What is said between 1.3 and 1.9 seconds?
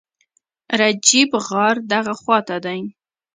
غار